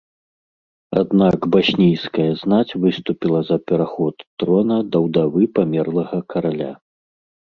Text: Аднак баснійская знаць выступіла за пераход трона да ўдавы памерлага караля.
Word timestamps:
Аднак 1.01 1.37
баснійская 1.55 2.25
знаць 2.43 2.75
выступіла 2.85 3.39
за 3.51 3.57
пераход 3.71 4.15
трона 4.43 4.77
да 4.95 5.01
ўдавы 5.05 5.41
памерлага 5.59 6.19
караля. 6.35 6.71